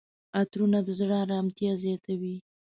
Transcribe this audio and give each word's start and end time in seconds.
عطرونه 0.39 0.79
د 0.83 0.89
زړه 0.99 1.15
آرامتیا 1.25 1.71
زیاتوي. 1.83 2.35